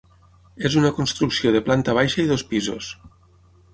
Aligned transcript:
És 0.69 0.77
una 0.79 0.91
construcció 0.99 1.53
de 1.57 1.63
planta 1.67 1.95
baixa 1.99 2.21
i 2.25 2.29
dos 2.33 2.45
pisos. 2.55 2.89